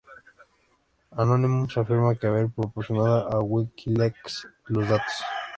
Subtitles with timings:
[1.11, 5.13] Anonymous afirma haber proporcionado a Wikileaks los datos.